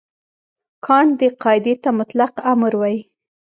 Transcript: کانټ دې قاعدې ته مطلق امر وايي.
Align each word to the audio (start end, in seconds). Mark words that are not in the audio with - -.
کانټ 0.85 1.11
دې 1.19 1.29
قاعدې 1.43 1.73
ته 1.83 1.89
مطلق 1.99 2.33
امر 2.51 2.73
وايي. 2.79 2.99